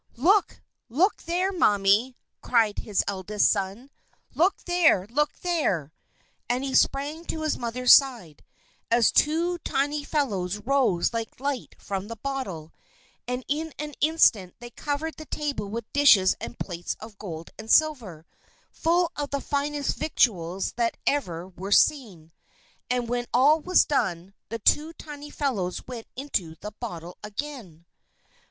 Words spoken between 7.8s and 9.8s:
side, as two